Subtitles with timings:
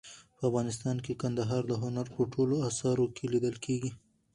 [0.37, 3.91] په افغانستان کې کندهار د هنر په ټولو اثارو کې لیدل کېږي.